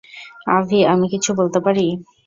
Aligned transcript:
আভি, 0.49 0.79
আমি 0.93 1.05
কিছু 1.13 1.29
বলতে 1.39 1.59
পারি? 1.65 1.85